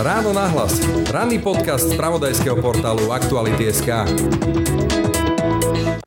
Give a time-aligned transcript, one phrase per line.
[0.00, 0.80] Ráno nahlas.
[1.12, 4.08] Ranný podcast z pravodajského portálu Aktuality.sk.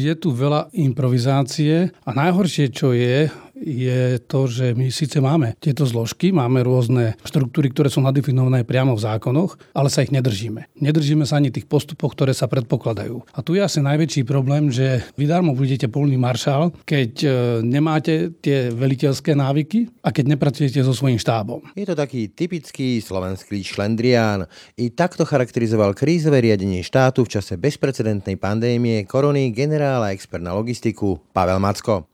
[0.01, 3.29] Je tu veľa improvizácie a najhoršie, čo je,
[3.63, 8.91] je to, že my síce máme tieto zložky, máme rôzne štruktúry, ktoré sú nadefinované priamo
[8.93, 10.67] v zákonoch, ale sa ich nedržíme.
[10.83, 13.23] Nedržíme sa ani tých postupov, ktoré sa predpokladajú.
[13.31, 17.29] A tu je asi najväčší problém, že vy darmo budete polný maršál, keď e,
[17.63, 21.63] nemáte tie veliteľské návyky a keď nepracujete so svojím štábom.
[21.79, 24.45] Je to taký typický slovenský šlendrián.
[24.75, 30.51] I takto charakterizoval krízové riadenie štátu v čase bezprecedentnej pandémie korony generál a expert na
[30.51, 32.12] logistiku Pavel Macko.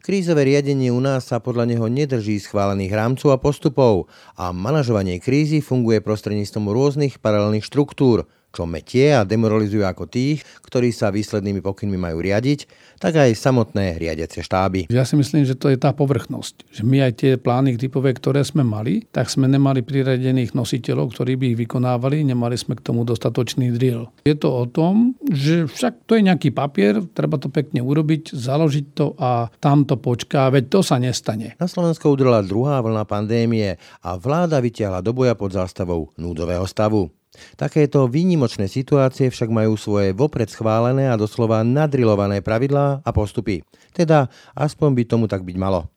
[0.00, 5.60] Krízové riadenie u nás sa podľa neho nedrží schválených rámcov a postupov a manažovanie krízy
[5.60, 11.98] funguje prostredníctvom rôznych paralelných štruktúr, čo metie a demoralizujú ako tých, ktorí sa výslednými pokynmi
[11.98, 12.66] majú riadiť,
[13.00, 14.92] tak aj samotné riadiace štáby.
[14.92, 16.68] Ja si myslím, že to je tá povrchnosť.
[16.68, 21.38] Že my aj tie plány typové, ktoré sme mali, tak sme nemali priradených nositeľov, ktorí
[21.40, 24.12] by ich vykonávali, nemali sme k tomu dostatočný drill.
[24.26, 28.86] Je to o tom, že však to je nejaký papier, treba to pekne urobiť, založiť
[28.92, 31.56] to a tam to počká, veď to sa nestane.
[31.56, 37.08] Na Slovensko udrela druhá vlna pandémie a vláda vytiahla do boja pod zástavou núdového stavu.
[37.56, 43.62] Takéto výnimočné situácie však majú svoje vopred schválené a doslova nadrilované pravidlá a postupy.
[43.92, 45.90] Teda aspoň by tomu tak byť malo.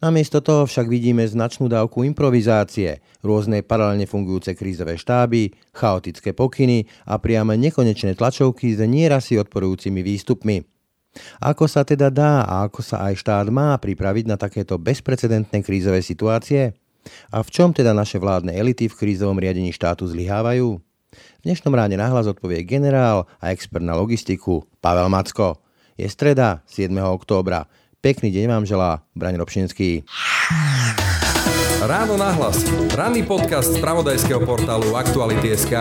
[0.00, 7.20] Namiesto toho však vidíme značnú dávku improvizácie, rôzne paralelne fungujúce krízové štáby, chaotické pokyny a
[7.20, 10.64] priame nekonečné tlačovky s nieraz odporujúcimi výstupmi.
[11.40, 16.04] Ako sa teda dá a ako sa aj štát má pripraviť na takéto bezprecedentné krízové
[16.04, 16.76] situácie?
[17.30, 20.78] A v čom teda naše vládne elity v krízovom riadení štátu zlyhávajú?
[21.16, 25.62] V dnešnom ráne nahlas odpovie generál a expert na logistiku Pavel Macko.
[25.96, 26.92] Je streda 7.
[26.92, 27.70] októbra.
[28.04, 30.04] Pekný deň vám želá Braň Robšinský.
[31.82, 32.62] Ráno nahlas.
[32.92, 35.74] Ranný podcast z pravodajského portálu Aktuality.sk.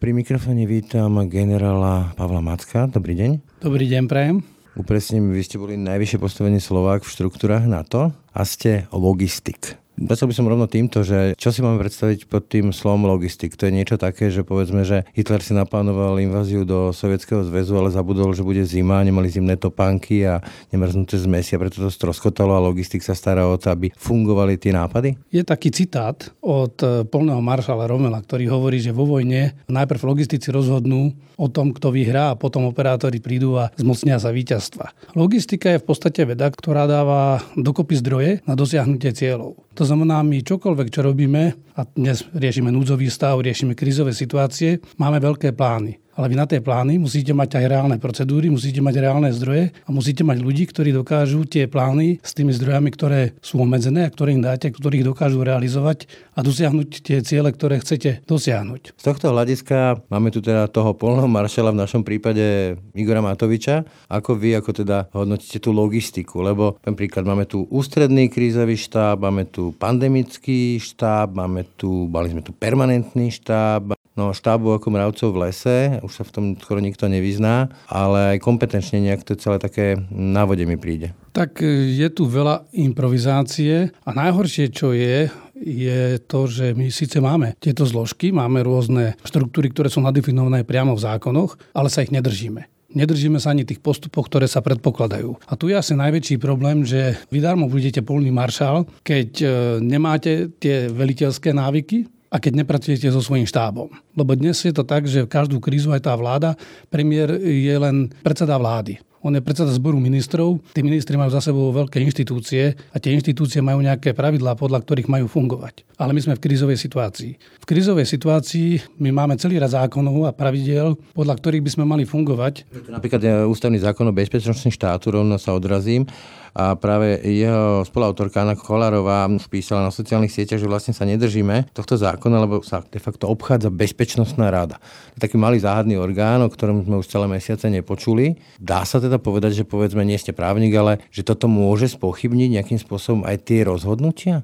[0.00, 2.88] Pri mikrofóne vítam generála Pavla Macka.
[2.88, 3.60] Dobrý deň.
[3.60, 4.59] Dobrý deň, prajem.
[4.78, 9.74] Upresním, vy ste boli najvyššie postavený Slovák v štruktúrach NATO a ste logistik.
[9.98, 13.52] Začal by som rovno týmto, že čo si máme predstaviť pod tým slovom logistik?
[13.58, 17.92] To je niečo také, že povedzme, že Hitler si naplánoval inváziu do Sovietskeho zväzu, ale
[17.92, 20.40] zabudol, že bude zima, nemali zimné topánky a
[20.72, 24.72] nemrznuté zmesi a preto to stroskotalo a logistik sa stará o to, aby fungovali tie
[24.72, 25.20] nápady?
[25.28, 30.48] Je taký citát od eh, polného maršala Romela, ktorý hovorí, že vo vojne najprv logistici
[30.48, 34.92] rozhodnú o tom, kto vyhrá a potom operátori prídu a zmocnia sa víťazstva.
[35.16, 39.56] Logistika je v podstate veda, ktorá dáva dokopy zdroje na dosiahnutie cieľov.
[39.74, 45.16] To znamená, my čokoľvek, čo robíme, a dnes riešime núdzový stav, riešime krizové situácie, máme
[45.16, 49.32] veľké plány ale vy na tie plány musíte mať aj reálne procedúry, musíte mať reálne
[49.32, 54.04] zdroje a musíte mať ľudí, ktorí dokážu tie plány s tými zdrojami, ktoré sú obmedzené
[54.04, 59.00] a ktoré im dáte, ktorých dokážu realizovať a dosiahnuť tie ciele, ktoré chcete dosiahnuť.
[59.00, 63.88] Z tohto hľadiska máme tu teda toho polného maršala v našom prípade Igora Matoviča.
[64.12, 66.44] Ako vy, ako teda hodnotíte tú logistiku?
[66.44, 72.42] Lebo príklad máme tu ústredný krízový štáb, máme tu pandemický štáb, máme tu, mali sme
[72.42, 77.06] tu permanentný štáb, no, štábu ako mravcov v lese, už sa v tom skoro nikto
[77.06, 81.14] nevyzná, ale aj kompetenčne nejak to celé také na vode mi príde.
[81.30, 85.30] Tak e, je tu veľa improvizácie a najhoršie, čo je,
[85.60, 90.96] je to, že my síce máme tieto zložky, máme rôzne štruktúry, ktoré sú nadefinované priamo
[90.96, 92.79] v zákonoch, ale sa ich nedržíme.
[92.90, 95.38] Nedržíme sa ani tých postupov, ktoré sa predpokladajú.
[95.46, 99.46] A tu je asi najväčší problém, že vy darmo budete polný maršál, keď e,
[99.78, 103.90] nemáte tie veliteľské návyky, a keď nepracujete so svojím štábom.
[104.14, 106.54] Lebo dnes je to tak, že každú krízu aj tá vláda,
[106.86, 109.02] premiér je len predseda vlády.
[109.20, 113.60] On je predseda zboru ministrov, tí ministri majú za sebou veľké inštitúcie a tie inštitúcie
[113.60, 115.84] majú nejaké pravidlá, podľa ktorých majú fungovať.
[116.00, 117.36] Ale my sme v krízovej situácii.
[117.36, 122.08] V krízovej situácii my máme celý rad zákonov a pravidel, podľa ktorých by sme mali
[122.08, 122.64] fungovať.
[122.88, 126.08] Napríklad e, ústavný zákon o bezpečnosti štátu, rovno sa odrazím,
[126.54, 131.94] a práve jeho spoluautorka Anna Kolárová písala na sociálnych sieťach, že vlastne sa nedržíme tohto
[131.94, 134.82] zákona, lebo sa de facto obchádza bezpečnostná rada.
[135.18, 138.40] Taký malý záhadný orgán, o ktorom sme už celé mesiace nepočuli.
[138.58, 142.78] Dá sa teda povedať, že povedzme nie ste právnik, ale že toto môže spochybniť nejakým
[142.80, 144.42] spôsobom aj tie rozhodnutia?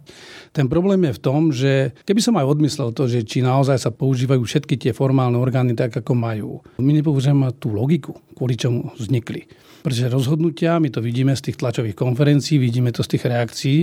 [0.55, 3.91] Ten problém je v tom, že keby som aj odmyslel to, že či naozaj sa
[3.91, 9.49] používajú všetky tie formálne orgány tak, ako majú, my nepoužívame tú logiku, kvôli čomu vznikli.
[9.81, 13.79] Pretože rozhodnutia, my to vidíme z tých tlačových konferencií, vidíme to z tých reakcií,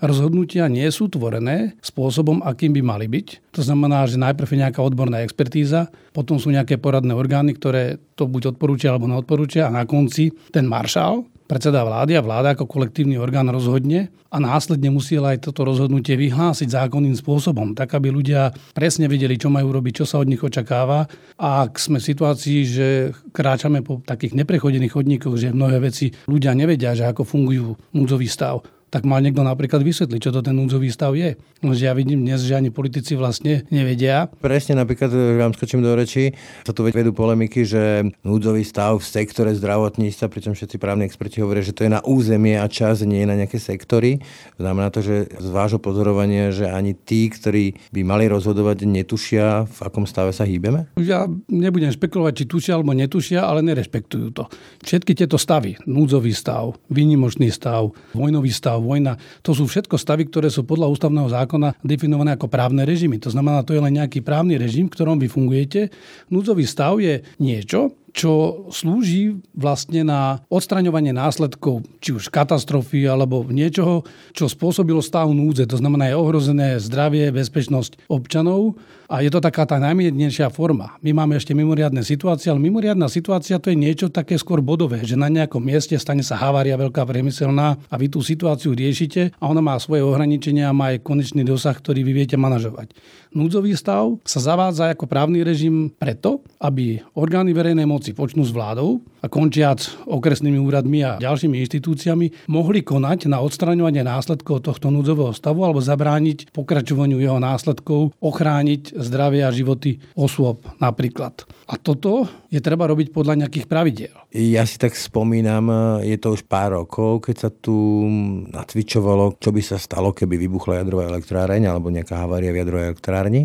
[0.00, 3.52] rozhodnutia nie sú tvorené spôsobom, akým by mali byť.
[3.54, 8.24] To znamená, že najprv je nejaká odborná expertíza, potom sú nejaké poradné orgány, ktoré to
[8.24, 13.16] buď odporúčia alebo neodporúčia a na konci ten maršál predseda vlády a vláda ako kolektívny
[13.16, 19.08] orgán rozhodne a následne musí aj toto rozhodnutie vyhlásiť zákonným spôsobom, tak aby ľudia presne
[19.08, 21.08] vedeli, čo majú robiť, čo sa od nich očakáva.
[21.40, 22.86] A ak sme v situácii, že
[23.32, 28.60] kráčame po takých neprechodených chodníkoch, že mnohé veci ľudia nevedia, že ako fungujú núdzový stav,
[28.88, 31.36] tak mal niekto napríklad vysvetliť, čo to ten núdzový stav je.
[31.60, 34.30] Lenže ja vidím dnes, že ani politici vlastne nevedia.
[34.40, 36.32] Presne napríklad, že vám skočím do reči,
[36.64, 41.66] sa tu vedú polemiky, že núdzový stav v sektore zdravotníctva, pričom všetci právni experti hovoria,
[41.66, 44.22] že to je na územie a čas, nie na nejaké sektory.
[44.56, 49.80] Znamená to, že z vášho pozorovania, že ani tí, ktorí by mali rozhodovať, netušia, v
[49.84, 50.88] akom stave sa hýbeme?
[50.96, 54.44] Ja nebudem špekulovať, či tušia alebo netušia, ale nerešpektujú to.
[54.86, 59.18] Všetky tieto stavy, núdzový stav, výnimočný stav, vojnový stav, vojna.
[59.44, 63.20] To sú všetko stavy, ktoré sú podľa ústavného zákona definované ako právne režimy.
[63.22, 65.92] To znamená, to je len nejaký právny režim, v ktorom vy fungujete.
[66.32, 74.04] Núdzový stav je niečo, čo slúži vlastne na odstraňovanie následkov či už katastrofy alebo niečoho,
[74.32, 75.68] čo spôsobilo stav núdze.
[75.68, 78.78] To znamená, je ohrozené zdravie, bezpečnosť občanov
[79.08, 81.00] a je to taká tá najmiernejšia forma.
[81.00, 85.16] My máme ešte mimoriadne situácie, ale mimoriadná situácia to je niečo také skôr bodové, že
[85.16, 89.64] na nejakom mieste stane sa havária veľká priemyselná a vy tú situáciu riešite a ona
[89.64, 92.92] má svoje ohraničenia a má aj konečný dosah, ktorý vy viete manažovať.
[93.32, 99.26] Núdzový stav sa zavádza ako právny režim preto, aby orgány verejnej počnú s vládou a
[99.26, 105.82] končiac okresnými úradmi a ďalšími inštitúciami mohli konať na odstraňovanie následkov tohto núdzového stavu alebo
[105.82, 111.48] zabrániť pokračovaniu jeho následkov, ochrániť zdravie a životy osôb napríklad.
[111.68, 114.14] A toto je treba robiť podľa nejakých pravidiel.
[114.32, 115.68] Ja si tak spomínam,
[116.00, 118.06] je to už pár rokov, keď sa tu
[118.48, 123.42] natvičovalo, čo by sa stalo, keby vybuchla jadrová elektráreň alebo nejaká havária v jadrovej elektrárni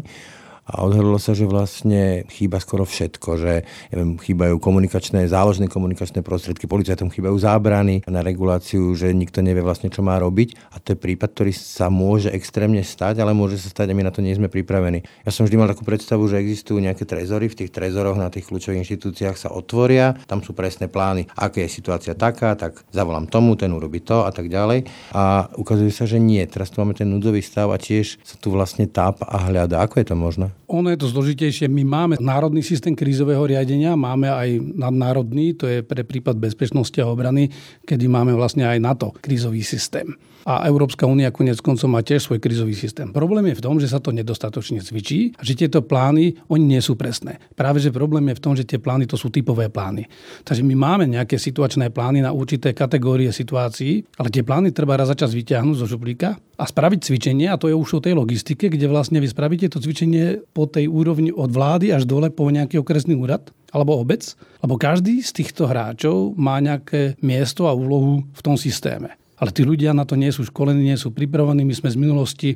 [0.64, 3.54] a odhalilo sa, že vlastne chýba skoro všetko, že
[3.92, 9.92] neviem, chýbajú komunikačné, záložné komunikačné prostriedky, policajtom chýbajú zábrany na reguláciu, že nikto nevie vlastne,
[9.92, 13.68] čo má robiť a to je prípad, ktorý sa môže extrémne stať, ale môže sa
[13.68, 15.04] stať a my na to nie sme pripravení.
[15.28, 18.48] Ja som vždy mal takú predstavu, že existujú nejaké trezory, v tých trezoroch na tých
[18.48, 23.60] kľúčových inštitúciách sa otvoria, tam sú presné plány, aké je situácia taká, tak zavolám tomu,
[23.60, 24.88] ten urobí to a tak ďalej.
[25.12, 26.42] A ukazuje sa, že nie.
[26.48, 29.84] Teraz tu máme ten núdzový stav a tiež sa tu vlastne tápa a hľada.
[29.84, 30.54] Ako je to možné?
[30.74, 31.70] Ono je to zložitejšie.
[31.70, 37.06] My máme národný systém krízového riadenia, máme aj nadnárodný, to je pre prípad bezpečnosti a
[37.06, 37.54] obrany,
[37.86, 42.40] kedy máme vlastne aj NATO krízový systém a Európska únia konec koncov má tiež svoj
[42.44, 43.12] krizový systém.
[43.16, 46.82] Problém je v tom, že sa to nedostatočne cvičí a že tieto plány, oni nie
[46.84, 47.40] sú presné.
[47.56, 50.08] Práve, že problém je v tom, že tie plány to sú typové plány.
[50.44, 55.08] Takže my máme nejaké situačné plány na určité kategórie situácií, ale tie plány treba raz
[55.10, 58.70] za čas vyťahnuť zo župlíka a spraviť cvičenie, a to je už o tej logistike,
[58.70, 62.78] kde vlastne vy spravíte to cvičenie po tej úrovni od vlády až dole po nejaký
[62.84, 68.42] okresný úrad alebo obec, lebo každý z týchto hráčov má nejaké miesto a úlohu v
[68.46, 69.18] tom systéme.
[69.42, 71.66] Ale tí ľudia na to nie sú školení, nie sú pripravení.
[71.66, 72.50] My sme z minulosti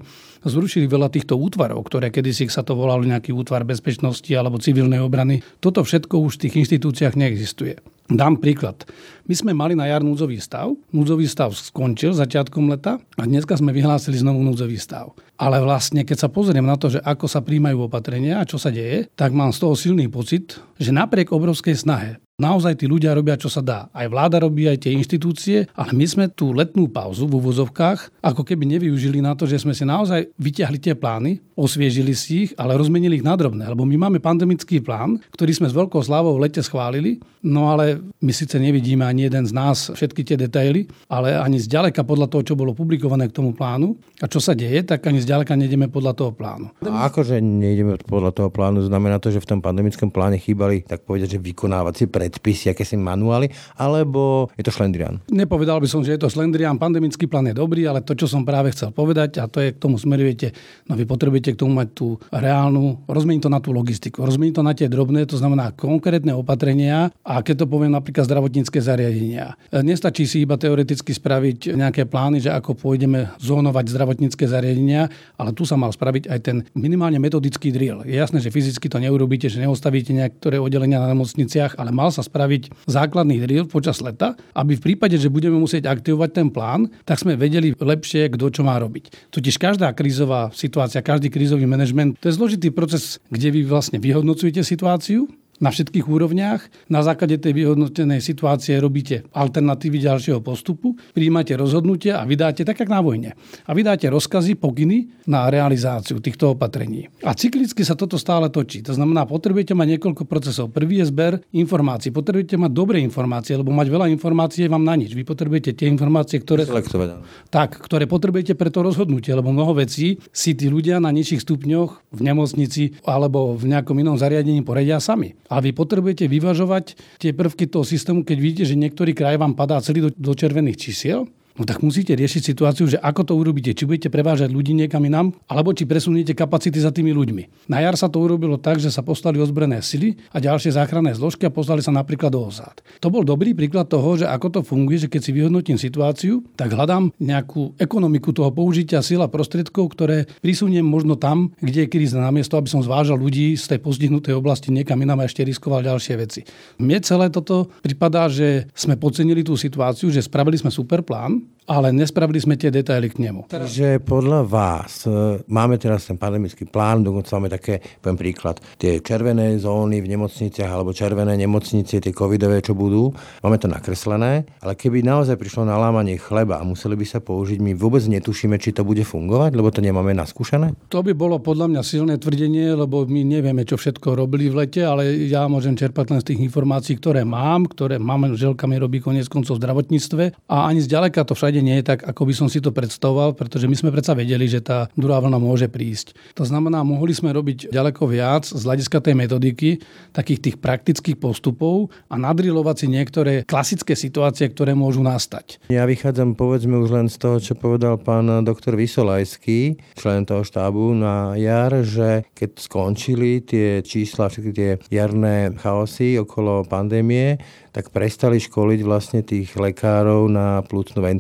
[0.46, 5.42] zrušili veľa týchto útvarov, ktoré kedysi sa to volalo nejaký útvar bezpečnosti alebo civilnej obrany.
[5.58, 7.97] Toto všetko už v tých inštitúciách neexistuje.
[8.08, 8.88] Dám príklad.
[9.28, 10.72] My sme mali na jar núdzový stav.
[10.96, 15.12] Núdzový stav skončil začiatkom leta a dneska sme vyhlásili znovu núdzový stav.
[15.36, 18.72] Ale vlastne, keď sa pozriem na to, že ako sa príjmajú opatrenia a čo sa
[18.72, 23.34] deje, tak mám z toho silný pocit, že napriek obrovskej snahe Naozaj tí ľudia robia,
[23.34, 23.90] čo sa dá.
[23.90, 28.46] Aj vláda robí, aj tie inštitúcie, ale my sme tú letnú pauzu v úvozovkách ako
[28.46, 32.78] keby nevyužili na to, že sme si naozaj vyťahli tie plány, osviežili si ich, ale
[32.78, 33.66] rozmenili ich na drobné.
[33.66, 37.98] Lebo my máme pandemický plán, ktorý sme s veľkou slávou v lete schválili, no ale
[38.22, 42.46] my síce nevidíme ani jeden z nás všetky tie detaily, ale ani zďaleka podľa toho,
[42.46, 46.14] čo bolo publikované k tomu plánu a čo sa deje, tak ani zďaleka nejdeme podľa
[46.14, 46.70] toho plánu.
[46.86, 51.02] A akože nejdeme podľa toho plánu, znamená to, že v tom pandemickom pláne chýbali, tak
[51.02, 53.48] povedať, že vykonávacie pre predpisy, aké si manuály,
[53.80, 55.24] alebo je to šlendrian?
[55.32, 56.76] Nepovedal by som, že je to šlendrian.
[56.76, 59.80] Pandemický plán je dobrý, ale to, čo som práve chcel povedať, a to je k
[59.80, 60.52] tomu smerujete,
[60.92, 64.64] no vy potrebujete k tomu mať tú reálnu, rozmeniť to na tú logistiku, rozmeniť to
[64.66, 69.54] na tie drobné, to znamená konkrétne opatrenia a keď to poviem napríklad zdravotnícke zariadenia.
[69.72, 75.68] Nestačí si iba teoreticky spraviť nejaké plány, že ako pôjdeme zónovať zdravotnícke zariadenia, ale tu
[75.68, 78.04] sa mal spraviť aj ten minimálne metodický drill.
[78.08, 82.24] Je jasné, že fyzicky to neurobíte, že neostavíte niektoré oddelenia na nemocniciach, ale mal sa
[82.24, 87.20] spraviť základný drill počas leta, aby v prípade, že budeme musieť aktivovať ten plán, tak
[87.20, 89.34] sme vedeli lepšie, kto čo má robiť.
[89.34, 94.66] Totiž každá krízová situácia, každý krízový manažment, to je zložitý proces, kde vy vlastne vyhodnocujete
[94.66, 96.90] situáciu, na všetkých úrovniach.
[96.92, 102.90] Na základe tej vyhodnotenej situácie robíte alternatívy ďalšieho postupu, príjmate rozhodnutia a vydáte tak, jak
[102.90, 103.34] na vojne.
[103.66, 107.10] A vydáte rozkazy, pokyny na realizáciu týchto opatrení.
[107.26, 108.82] A cyklicky sa toto stále točí.
[108.86, 110.72] To znamená, potrebujete mať niekoľko procesov.
[110.72, 112.14] Prvý je zber informácií.
[112.14, 115.14] Potrebujete mať dobré informácie, lebo mať veľa informácií je vám na nič.
[115.14, 116.64] Vy potrebujete tie informácie, ktoré...
[116.64, 117.24] Selektovať.
[117.50, 122.14] Tak, ktoré potrebujete pre to rozhodnutie, lebo mnoho vecí si tí ľudia na nižších stupňoch
[122.14, 125.36] v nemocnici alebo v nejakom inom zariadení poredia sami.
[125.48, 129.80] A vy potrebujete vyvažovať tie prvky toho systému, keď vidíte, že niektorý kraj vám padá
[129.80, 131.28] celý do, do červených čísiel
[131.58, 133.74] No tak musíte riešiť situáciu, že ako to urobíte.
[133.74, 137.66] Či budete prevážať ľudí niekam inám, alebo či presuniete kapacity za tými ľuďmi.
[137.74, 141.50] Na jar sa to urobilo tak, že sa poslali ozbrojené sily a ďalšie záchranné zložky
[141.50, 142.86] a poslali sa napríklad do osád.
[143.02, 146.78] To bol dobrý príklad toho, že ako to funguje, že keď si vyhodnotím situáciu, tak
[146.78, 152.54] hľadám nejakú ekonomiku toho použitia sila prostriedkov, ktoré prisuniem možno tam, kde je kríza, namiesto
[152.54, 156.46] aby som zvážal ľudí z tej postihnutej oblasti niekam inám a ešte riskoval ďalšie veci.
[156.78, 161.92] Mne celé toto pripadá, že sme podcenili tú situáciu, že spravili sme super plán, ale
[161.92, 163.52] nespravili sme tie detaily k nemu.
[163.52, 169.04] Že podľa vás, e, máme teraz ten pandemický plán, dokonca máme také, poviem príklad, tie
[169.04, 173.12] červené zóny v nemocniciach alebo červené nemocnice, tie covidové, čo budú,
[173.44, 177.60] máme to nakreslené, ale keby naozaj prišlo na lámanie chleba a museli by sa použiť,
[177.60, 180.72] my vôbec netušíme, či to bude fungovať, lebo to nemáme naskúšané?
[180.88, 184.88] To by bolo podľa mňa silné tvrdenie, lebo my nevieme, čo všetko robili v lete,
[184.88, 189.28] ale ja môžem čerpať len z tých informácií, ktoré mám, ktoré máme želkami robí koniec
[189.28, 192.58] koncov v zdravotníctve a ani zďaleka to všade nie je tak, ako by som si
[192.58, 196.18] to predstavoval, pretože my sme predsa vedeli, že tá druhá vlna môže prísť.
[196.34, 199.70] To znamená, mohli sme robiť ďaleko viac z hľadiska tej metodiky,
[200.18, 205.62] takých tých praktických postupov a nadrilovať si niektoré klasické situácie, ktoré môžu nastať.
[205.70, 210.98] Ja vychádzam povedzme už len z toho, čo povedal pán doktor Vysolajský, člen toho štábu
[210.98, 217.38] na jar, že keď skončili tie čísla, všetky tie jarné chaosy okolo pandémie,
[217.78, 221.17] tak prestali školiť vlastne tých lekárov na plúcnu ventiláciu,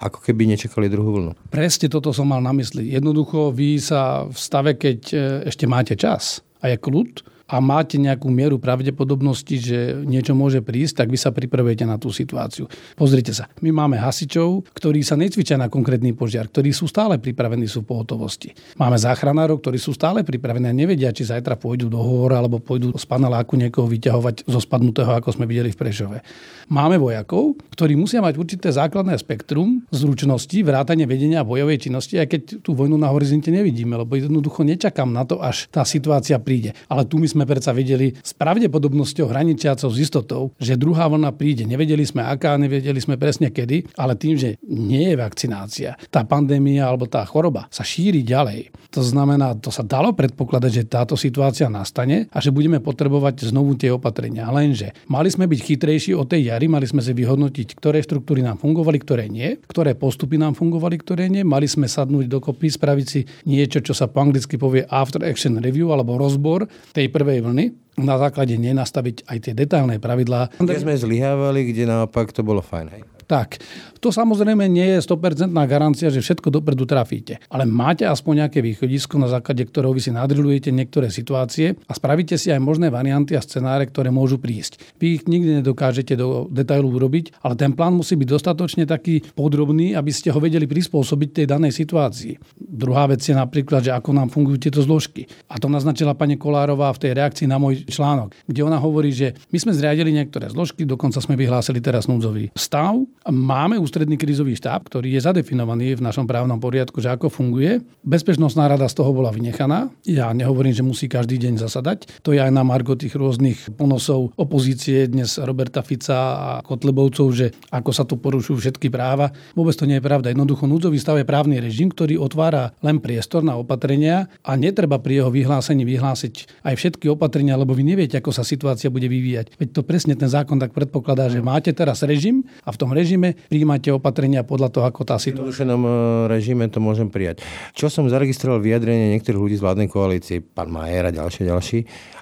[0.00, 1.32] ako keby nečakali druhú vlnu.
[1.52, 2.90] Presne toto som mal na mysli.
[2.90, 5.16] Jednoducho vy sa v stave, keď e,
[5.50, 11.02] ešte máte čas a je kľud, a máte nejakú mieru pravdepodobnosti, že niečo môže prísť,
[11.04, 12.66] tak vy sa pripravujete na tú situáciu.
[12.98, 17.70] Pozrite sa, my máme hasičov, ktorí sa necvičia na konkrétny požiar, ktorí sú stále pripravení,
[17.70, 18.50] sú v pohotovosti.
[18.74, 22.90] Máme záchranárov, ktorí sú stále pripravení a nevedia, či zajtra pôjdu do hora alebo pôjdu
[22.98, 26.18] z paneláku niekoho vyťahovať zo spadnutého, ako sme videli v Prešove.
[26.66, 32.40] Máme vojakov, ktorí musia mať určité základné spektrum zručností, vrátane vedenia bojovej činnosti, aj keď
[32.66, 36.74] tú vojnu na horizonte nevidíme, lebo jednoducho nečakám na to, až tá situácia príde.
[36.90, 41.68] Ale tu my sme predsa vedeli s pravdepodobnosťou hraničiacou s istotou, že druhá vlna príde.
[41.68, 46.88] Nevedeli sme aká, nevedeli sme presne kedy, ale tým, že nie je vakcinácia, tá pandémia
[46.88, 48.72] alebo tá choroba sa šíri ďalej.
[48.96, 53.76] To znamená, to sa dalo predpokladať, že táto situácia nastane a že budeme potrebovať znovu
[53.76, 54.48] tie opatrenia.
[54.48, 58.56] Lenže mali sme byť chytrejší o tej jary, mali sme si vyhodnotiť, ktoré štruktúry nám
[58.56, 61.44] fungovali, ktoré nie, ktoré postupy nám fungovali, ktoré nie.
[61.44, 65.90] Mali sme sadnúť dokopy, spraviť si niečo, čo sa po anglicky povie after action review
[65.90, 66.64] alebo rozbor
[66.94, 67.64] tej prvej prvej vlny,
[68.06, 70.62] na základe nenastaviť aj tie detailné pravidlá.
[70.62, 72.86] Kde sme zlyhávali, kde naopak to bolo fajn.
[72.94, 73.02] Hej?
[73.26, 73.58] Tak,
[73.98, 77.42] to samozrejme nie je 100% garancia, že všetko dopredu trafíte.
[77.50, 82.38] Ale máte aspoň nejaké východisko, na základe ktorého vy si nadrilujete niektoré situácie a spravíte
[82.38, 84.78] si aj možné varianty a scenáre, ktoré môžu prísť.
[85.02, 89.98] Vy ich nikdy nedokážete do detailu urobiť, ale ten plán musí byť dostatočne taký podrobný,
[89.98, 92.38] aby ste ho vedeli prispôsobiť tej danej situácii.
[92.62, 95.26] Druhá vec je napríklad, že ako nám fungujú tieto zložky.
[95.50, 99.34] A to naznačila pani Kolárová v tej reakcii na môj článok, kde ona hovorí, že
[99.50, 104.86] my sme zriadili niektoré zložky, dokonca sme vyhlásili teraz núdzový stav Máme ústredný krizový štáb,
[104.86, 107.82] ktorý je zadefinovaný v našom právnom poriadku, že ako funguje.
[108.06, 109.90] Bezpečnostná rada z toho bola vynechaná.
[110.06, 112.22] Ja nehovorím, že musí každý deň zasadať.
[112.22, 117.50] To je aj na margo tých rôznych ponosov opozície dnes Roberta Fica a Kotlebovcov, že
[117.74, 119.34] ako sa tu porušujú všetky práva.
[119.58, 120.30] Vôbec to nie je pravda.
[120.30, 125.26] Jednoducho núdzový stav je právny režim, ktorý otvára len priestor na opatrenia a netreba pri
[125.26, 129.58] jeho vyhlásení vyhlásiť aj všetky opatrenia, lebo vy neviete, ako sa situácia bude vyvíjať.
[129.58, 133.15] Veď to presne ten zákon tak predpokladá, že máte teraz režim a v tom režime
[133.16, 135.32] režime, príjmate opatrenia podľa toho, ako tá situácia.
[135.32, 135.90] V zjednodušenom e,
[136.28, 137.40] režime to môžem prijať.
[137.72, 141.78] Čo som zaregistroval vyjadrenie niektorých ľudí z vládnej koalície, pán Majer a ďalšie, ďalší,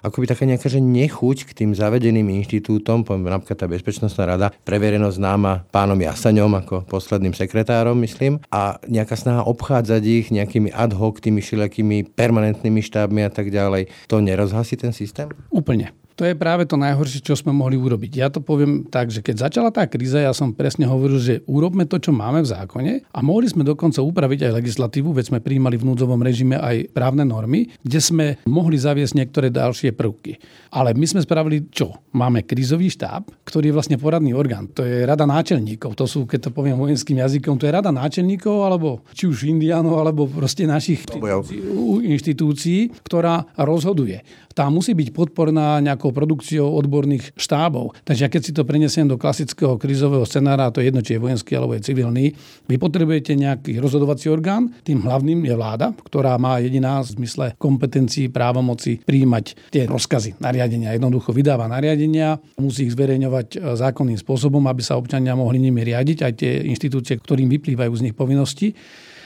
[0.06, 4.54] ako by taká nejaká že nechuť k tým zavedeným inštitútom, poviem napríklad tá Bezpečnostná rada,
[4.62, 10.94] preverenosť známa pánom Jasaňom ako posledným sekretárom, myslím, a nejaká snaha obchádzať ich nejakými ad
[10.94, 13.90] hoc, tými všelijakými permanentnými štábmi a tak ďalej.
[14.06, 15.32] To nerozhasí ten systém?
[15.50, 16.03] Úplne.
[16.14, 18.12] To je práve to najhoršie, čo sme mohli urobiť.
[18.22, 21.90] Ja to poviem tak, že keď začala tá kríza, ja som presne hovoril, že urobme
[21.90, 25.74] to, čo máme v zákone a mohli sme dokonca upraviť aj legislatívu, veď sme prijímali
[25.74, 30.38] v núdzovom režime aj právne normy, kde sme mohli zaviesť niektoré ďalšie prvky.
[30.70, 31.98] Ale my sme spravili čo?
[32.14, 34.70] Máme krízový štáb, ktorý je vlastne poradný orgán.
[34.78, 35.98] To je rada náčelníkov.
[35.98, 39.98] To sú, keď to poviem vojenským jazykom, to je rada náčelníkov, alebo či už indiánov,
[39.98, 41.02] alebo proste našich
[42.06, 44.22] inštitúcií, ktorá rozhoduje
[44.54, 47.94] tá musí byť podporná nejakou produkciou odborných štábov.
[48.02, 51.22] Takže ja keď si to prenesiem do klasického krizového scenára, to je jedno, či je
[51.22, 52.34] vojenský alebo je civilný,
[52.66, 58.32] vy potrebujete nejaký rozhodovací orgán, tým hlavným je vláda, ktorá má jediná v zmysle kompetencií,
[58.32, 60.96] právomoci príjmať tie rozkazy, nariadenia.
[60.96, 66.18] Jednoducho vydáva nariadenia, musí ich zverejňovať e, zákonným spôsobom, aby sa občania mohli nimi riadiť,
[66.24, 68.72] aj tie inštitúcie, ktorým vyplývajú z nich povinnosti.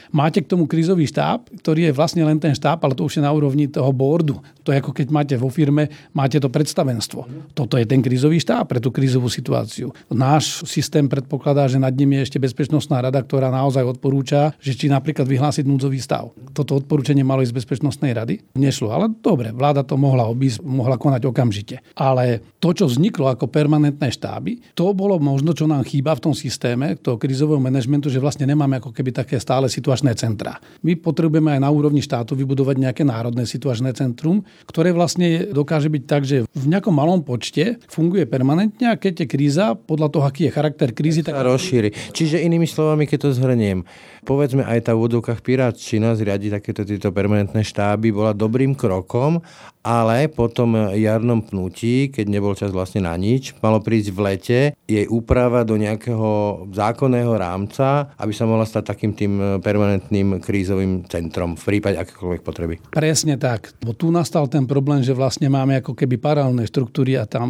[0.09, 3.23] Máte k tomu krízový štáb, ktorý je vlastne len ten štáb, ale to už je
[3.23, 4.41] na úrovni toho boardu.
[4.65, 5.85] To je ako keď máte vo firme,
[6.17, 7.53] máte to predstavenstvo.
[7.53, 9.93] Toto je ten krízový štáb pre tú krízovú situáciu.
[10.09, 14.89] Náš systém predpokladá, že nad ním je ešte bezpečnostná rada, ktorá naozaj odporúča, že či
[14.89, 16.33] napríklad vyhlásiť núdzový stav.
[16.57, 18.41] Toto odporúčanie malo ísť z bezpečnostnej rady.
[18.57, 21.85] Nešlo, ale dobre, vláda to mohla obísť, mohla konať okamžite.
[21.93, 26.33] Ale to, čo vzniklo ako permanentné štáby, to bolo možno, čo nám chýba v tom
[26.33, 30.63] systéme toho krízového manažmentu, že vlastne nemáme ako keby také stále situácie situačné centra.
[30.79, 36.03] My potrebujeme aj na úrovni štátu vybudovať nejaké národné situačné centrum, ktoré vlastne dokáže byť
[36.07, 40.47] tak, že v nejakom malom počte funguje permanentne a keď je kríza, podľa toho, aký
[40.47, 41.35] je charakter krízy, tak...
[41.35, 42.15] rozšíri.
[42.15, 43.83] Čiže inými slovami, keď to zhrniem,
[44.23, 49.43] povedzme aj tá v úvodovkách Pirátčina zriadiť takéto tieto permanentné štáby bola dobrým krokom,
[49.79, 54.59] ale po tom jarnom pnutí, keď nebol čas vlastne na nič, malo prísť v lete
[54.83, 59.33] jej úprava do nejakého zákonného rámca, aby sa mohla stať takým tým
[59.63, 62.75] permanentným krízovým centrom v prípade akékoľvek potreby.
[62.91, 63.71] Presne tak.
[63.79, 67.47] Bo tu nastal ten problém, že vlastne máme ako keby paralelné štruktúry a tam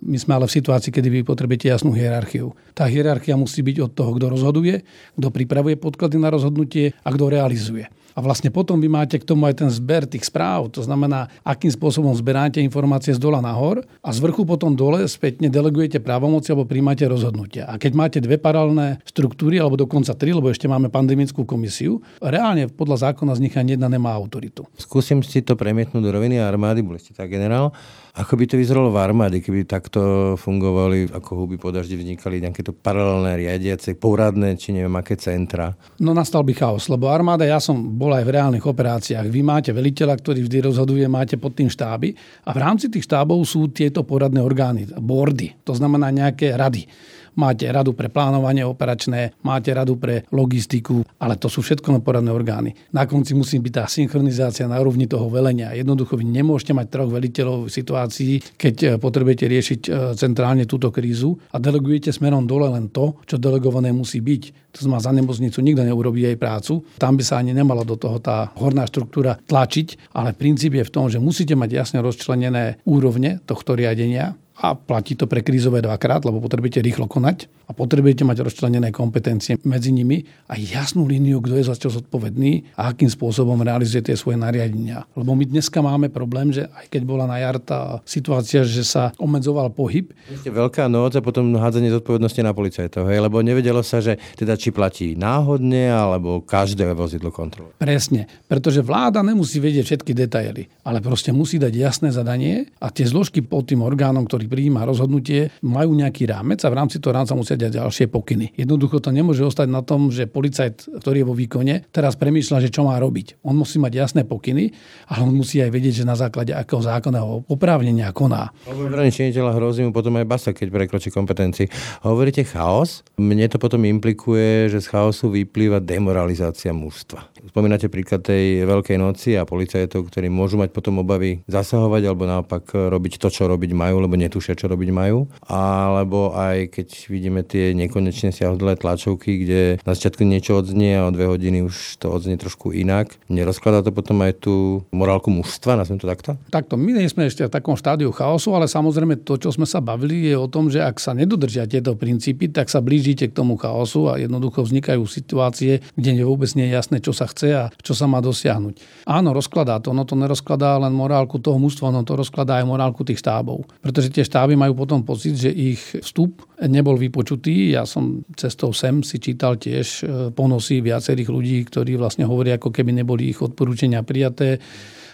[0.00, 2.50] my sme ale v situácii, kedy vy potrebujete jasnú hierarchiu.
[2.74, 4.82] Tá hierarchia musí byť od toho, kto rozhoduje,
[5.14, 7.86] kto pripravuje podklady na rozhodnutie a kto realizuje.
[8.14, 10.70] A vlastne potom vy máte k tomu aj ten zber tých správ.
[10.74, 15.46] To znamená, akým spôsobom zberáte informácie z dola nahor a z vrchu potom dole spätne
[15.46, 17.70] delegujete právomoci alebo príjmate rozhodnutia.
[17.70, 22.66] A keď máte dve paralelné štruktúry, alebo dokonca tri, lebo ešte máme pandemickú komisiu, reálne
[22.70, 24.66] podľa zákona z nich ani jedna nemá autoritu.
[24.76, 27.72] Skúsim si to premietnúť do roviny armády, boli ste tak generál.
[28.18, 32.66] Ako by to vyzeralo v armáde, keby takto fungovali, ako huby po daždi vznikali nejaké
[32.66, 35.70] to paralelné riadiace, poradné, či neviem aké centra?
[36.02, 39.30] No nastal by chaos, lebo armáda, ja som bol aj v reálnych operáciách.
[39.30, 42.10] Vy máte veliteľa, ktorý vždy rozhoduje, máte pod tým štáby
[42.46, 46.90] a v rámci tých štábov sú tieto poradné orgány, boardy, to znamená nejaké rady
[47.36, 52.70] máte radu pre plánovanie operačné, máte radu pre logistiku, ale to sú všetko poradné orgány.
[52.94, 55.74] Na konci musí byť tá synchronizácia na úrovni toho velenia.
[55.76, 60.88] Jednoducho vy nemôžete mať troch veliteľov v situácii, keď e, potrebujete riešiť e, centrálne túto
[60.88, 64.72] krízu a delegujete smerom dole len to, čo delegované musí byť.
[64.78, 66.86] To znamená, za nemocnicu nikto neurobí jej prácu.
[66.96, 70.94] Tam by sa ani nemala do toho tá horná štruktúra tlačiť, ale princíp je v
[70.94, 76.20] tom, že musíte mať jasne rozčlenené úrovne tohto riadenia a platí to pre krízové dvakrát,
[76.28, 80.20] lebo potrebujete rýchlo konať a potrebujete mať rozčlenené kompetencie medzi nimi
[80.52, 85.08] a jasnú líniu, kto je za čo zodpovedný a akým spôsobom realizuje tie svoje nariadenia.
[85.16, 89.16] Lebo my dneska máme problém, že aj keď bola na jar tá situácia, že sa
[89.16, 90.12] obmedzoval pohyb.
[90.28, 93.18] Ešte veľká noc a potom hádzanie zodpovednosti na policajtov, hej?
[93.24, 97.72] lebo nevedelo sa, že teda či platí náhodne alebo každé vozidlo kontrolu.
[97.80, 103.08] Presne, pretože vláda nemusí vedieť všetky detaily, ale proste musí dať jasné zadanie a tie
[103.08, 107.38] zložky pod tým orgánom, ktorý prijíma rozhodnutie, majú nejaký rámec a v rámci toho rámca
[107.38, 108.58] musia dať ďalšie pokyny.
[108.58, 112.74] Jednoducho to nemôže ostať na tom, že policajt, ktorý je vo výkone, teraz premýšľa, že
[112.74, 113.38] čo má robiť.
[113.46, 114.74] On musí mať jasné pokyny,
[115.06, 118.50] ale on musí aj vedieť, že na základe akého zákonného oprávnenia koná.
[118.66, 121.70] Obrany činiteľa hrozí mu potom aj basa, keď prekročí kompetencii.
[122.02, 123.06] Hovoríte chaos?
[123.14, 127.29] Mne to potom implikuje, že z chaosu vyplýva demoralizácia mužstva.
[127.48, 132.68] Spomínate príklad tej Veľkej noci a policajtov, ktorí môžu mať potom obavy zasahovať alebo naopak
[132.76, 135.24] robiť to, čo robiť majú, lebo netušia, čo robiť majú.
[135.48, 141.14] Alebo aj keď vidíme tie nekonečne siahodlé tlačovky, kde na začiatku niečo odznie a o
[141.14, 143.16] dve hodiny už to odznie trošku inak.
[143.32, 146.36] Nerozkladá to potom aj tú morálku mužstva, nazvem to takto?
[146.52, 149.80] Takto, my nie sme ešte v takom štádiu chaosu, ale samozrejme to, čo sme sa
[149.80, 153.56] bavili, je o tom, že ak sa nedodržia tieto princípy, tak sa blížite k tomu
[153.56, 157.94] chaosu a jednoducho vznikajú situácie, kde vôbec nie je jasné, čo sa chce a čo
[157.94, 159.06] sa má dosiahnuť.
[159.06, 163.06] Áno, rozkladá to, no to nerozkladá len morálku toho mužstva, no to rozkladá aj morálku
[163.06, 163.64] tých štábov.
[163.80, 167.74] Pretože tie štáby majú potom pocit, že ich vstup nebol vypočutý.
[167.74, 172.74] Ja som cestou sem si čítal tiež e, ponosy viacerých ľudí, ktorí vlastne hovoria, ako
[172.74, 174.60] keby neboli ich odporúčania prijaté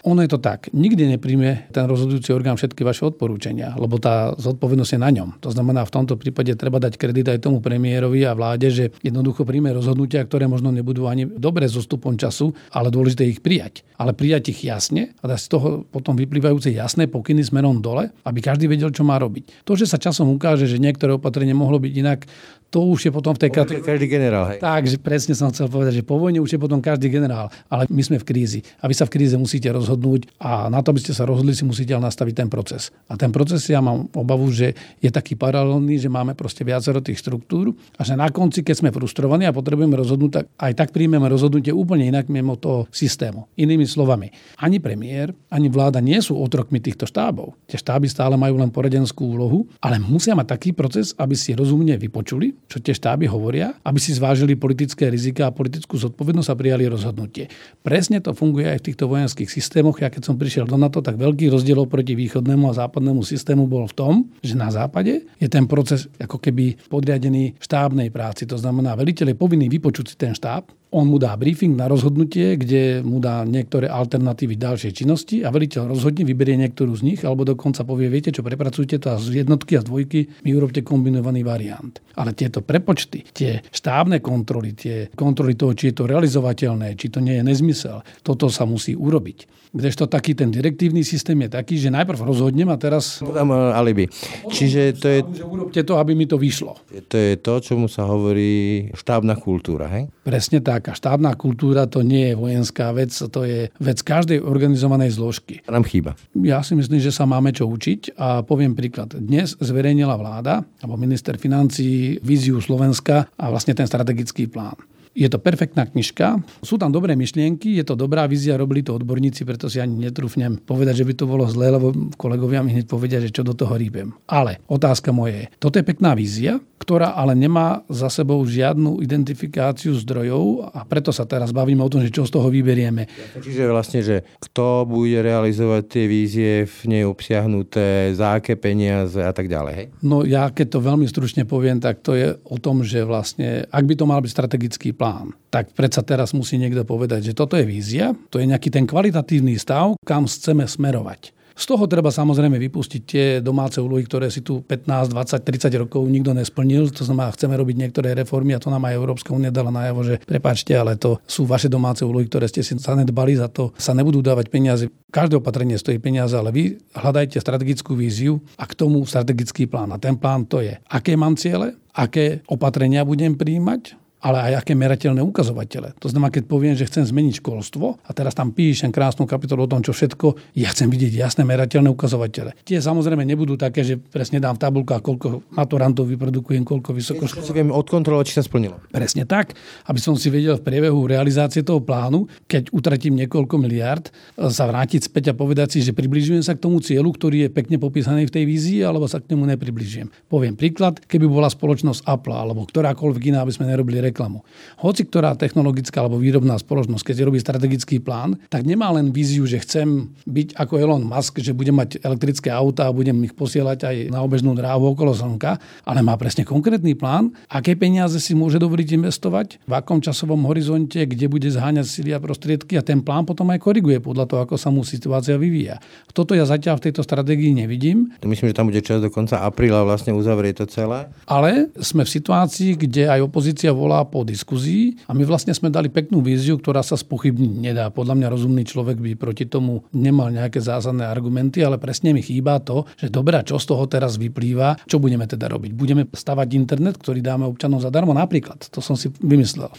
[0.07, 0.71] ono je to tak.
[0.71, 5.29] Nikdy nepríjme ten rozhodujúci orgán všetky vaše odporúčania, lebo tá zodpovednosť je na ňom.
[5.43, 9.43] To znamená, v tomto prípade treba dať kredit aj tomu premiérovi a vláde, že jednoducho
[9.43, 13.83] príjme rozhodnutia, ktoré možno nebudú ani dobre so stupom času, ale dôležité ich prijať.
[13.99, 18.39] Ale prijať ich jasne a dať z toho potom vyplývajúce jasné pokyny smerom dole, aby
[18.39, 19.67] každý vedel, čo má robiť.
[19.67, 22.19] To, že sa časom ukáže, že niektoré opatrenie mohlo byť inak,
[22.67, 23.87] to už je potom v tej kategórii.
[23.87, 24.59] Každý generál, hej.
[24.59, 27.47] Tak, že presne som chcel povedať, že po vojne už je potom každý generál.
[27.71, 28.59] Ale my sme v krízi.
[28.83, 31.63] A vy sa v kríze musíte rozhodnúť a na to, aby ste sa rozhodli, si
[31.63, 32.91] musíte nastaviť ten proces.
[33.07, 37.23] A ten proces ja mám obavu, že je taký paralelný, že máme proste viacero tých
[37.23, 41.31] štruktúr a že na konci, keď sme frustrovaní a potrebujeme rozhodnúť, tak aj tak príjmeme
[41.31, 43.47] rozhodnutie úplne inak mimo toho systému.
[43.55, 44.27] Inými slovami,
[44.59, 47.55] ani premiér, ani vláda nie sú otrokmi týchto štábov.
[47.71, 51.95] Tie štáby stále majú len poradenskú úlohu, ale musia mať taký proces, aby si rozumne
[51.95, 56.89] vypočuli, čo tie štáby hovoria, aby si zvážili politické rizika a politickú zodpovednosť a prijali
[56.89, 57.47] rozhodnutie.
[57.85, 60.01] Presne to funguje aj v týchto vojenských systémoch.
[60.01, 63.87] Ja keď som prišiel do NATO, tak veľký rozdiel proti východnému a západnému systému bol
[63.87, 68.43] v tom, že na západe je ten proces ako keby podriadený štábnej práci.
[68.49, 72.55] To znamená, veliteľ je povinný vypočuť si ten štáb, on mu dá briefing na rozhodnutie,
[72.55, 77.43] kde mu dá niektoré alternatívy ďalšej činnosti a veliteľ rozhodne vyberie niektorú z nich, alebo
[77.43, 81.43] dokonca povie, viete čo, prepracujte to a z jednotky a z dvojky mi urobte kombinovaný
[81.43, 81.99] variant.
[82.15, 87.19] Ale tieto prepočty, tie štábne kontroly, tie kontroly toho, či je to realizovateľné, či to
[87.19, 89.56] nie je nezmysel, toto sa musí urobiť.
[89.75, 93.19] Kdežto taký ten direktívny systém je taký, že najprv rozhodnem a teraz...
[93.19, 94.05] Podám eh, alibi.
[94.47, 95.19] Čiže to je...
[95.23, 96.79] Že urobte to, aby mi to vyšlo.
[96.87, 100.07] To je to, čomu sa hovorí štábna kultúra, hej?
[100.23, 100.91] Presne tak.
[100.91, 105.61] A štábna kultúra to nie je vojenská vec, to je vec každej organizovanej zložky.
[105.67, 106.15] Nám chýba.
[106.35, 109.15] Ja si myslím, že sa máme čo učiť a poviem príklad.
[109.15, 114.77] Dnes zverejnila vláda, alebo minister financí, víziu Slovenska a vlastne ten strategický plán.
[115.17, 119.49] Je to perfektná knižka, sú tam dobré myšlienky, je to dobrá vízia, robili to odborníci,
[119.49, 121.89] preto si ani netrúfnem povedať, že by to bolo zlé, lebo
[122.21, 124.13] kolegovia mi hneď povedia, že čo do toho rýbem.
[124.29, 129.97] Ale otázka moje je, toto je pekná vízia, ktorá ale nemá za sebou žiadnu identifikáciu
[129.97, 133.09] zdrojov a preto sa teraz bavíme o tom, že čo z toho vyberieme.
[133.41, 139.33] Čiže vlastne, že kto bude realizovať tie vízie v nej obsiahnuté, za aké peniaze a
[139.33, 139.73] tak ďalej.
[139.73, 139.87] Hej?
[140.05, 143.83] No ja keď to veľmi stručne poviem, tak to je o tom, že vlastne, ak
[143.83, 145.31] by to mal byť strategický plán, plán.
[145.47, 149.55] Tak predsa teraz musí niekto povedať, že toto je vízia, to je nejaký ten kvalitatívny
[149.55, 151.31] stav, kam chceme smerovať.
[151.57, 156.05] Z toho treba samozrejme vypustiť tie domáce úlohy, ktoré si tu 15, 20, 30 rokov
[156.05, 156.93] nikto nesplnil.
[156.93, 160.21] To znamená, chceme robiť niektoré reformy a to nám aj Európska únia dala najavo, že
[160.21, 164.21] prepáčte, ale to sú vaše domáce úlohy, ktoré ste si zanedbali, za to sa nebudú
[164.21, 164.85] dávať peniaze.
[165.09, 169.89] Každé opatrenie stojí peniaze, ale vy hľadajte strategickú víziu a k tomu strategický plán.
[169.89, 174.73] A ten plán to je, aké mám ciele, aké opatrenia budem príjmať, ale aj aké
[174.73, 175.93] merateľné ukazovatele.
[176.01, 179.69] To znamená, keď poviem, že chcem zmeniť školstvo a teraz tam píšem krásnu kapitolu o
[179.69, 182.57] tom, čo všetko, ja chcem vidieť jasné merateľné ukazovatele.
[182.65, 187.29] Tie samozrejme nebudú také, že presne dám v tabulkách, koľko maturantov vyprodukujem, koľko vysoko.
[187.29, 188.81] Si viem odkontrolovať, či sa splnilo.
[188.89, 189.53] Presne tak,
[189.85, 194.09] aby som si vedel v priebehu realizácie toho plánu, keď utratím niekoľko miliard,
[194.49, 197.77] sa vrátiť späť a povedať si, že približujem sa k tomu cieľu, ktorý je pekne
[197.77, 200.09] popísaný v tej vízii, alebo sa k nemu nepribližujem.
[200.25, 204.47] Poviem príklad, keby bola spoločnosť Apple alebo ktorákoľvek iná, aby sme nerobili reklamu.
[204.79, 209.59] Hoci ktorá technologická alebo výrobná spoločnosť, keď robí strategický plán, tak nemá len víziu, že
[209.61, 213.95] chcem byť ako Elon Musk, že budem mať elektrické auta a budem ich posielať aj
[214.13, 218.97] na obežnú dráhu okolo Slnka, ale má presne konkrétny plán, aké peniaze si môže dovoliť
[218.97, 223.49] investovať, v akom časovom horizonte, kde bude zháňať sily a prostriedky a ten plán potom
[223.51, 225.81] aj koriguje podľa toho, ako sa mu situácia vyvíja.
[226.13, 228.13] Toto ja zatiaľ v tejto stratégii nevidím.
[228.23, 231.09] Myslím, že tam bude čas do konca apríla vlastne uzavrie to celé.
[231.25, 235.73] Ale sme v situácii, kde aj opozícia volá volá po diskuzii a my vlastne sme
[235.73, 237.89] dali peknú víziu, ktorá sa spochybniť nedá.
[237.89, 242.61] Podľa mňa rozumný človek by proti tomu nemal nejaké zásadné argumenty, ale presne mi chýba
[242.61, 245.73] to, že dobrá, čo z toho teraz vyplýva, čo budeme teda robiť.
[245.73, 248.69] Budeme stavať internet, ktorý dáme občanom zadarmo napríklad.
[248.69, 249.73] To som si vymyslel.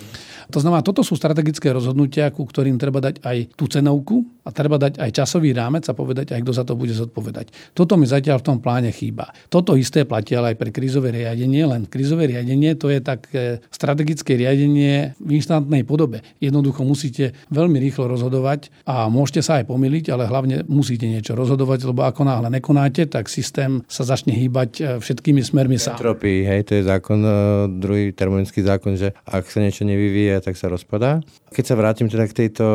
[0.50, 4.80] To znamená, toto sú strategické rozhodnutia, ku ktorým treba dať aj tú cenovku a treba
[4.80, 7.52] dať aj časový rámec a povedať aj, kto za to bude zodpovedať.
[7.76, 9.28] Toto mi zatiaľ v tom pláne chýba.
[9.52, 13.28] Toto isté platí ale aj pre krízové riadenie, len krízové riadenie to je tak
[13.68, 16.22] strategické riadenie v instantnej podobe.
[16.38, 21.88] Jednoducho musíte veľmi rýchlo rozhodovať a môžete sa aj pomýliť, ale hlavne musíte niečo rozhodovať,
[21.88, 25.96] lebo ako náhle nekonáte, tak systém sa začne hýbať e, všetkými smermi sa.
[25.98, 27.32] Entropy, hej, to je zákon, e,
[27.80, 31.20] druhý termodynamický zákon, že ak sa niečo nevyvíja, tak sa rozpadá.
[31.48, 32.66] Keď sa vrátim teda k tejto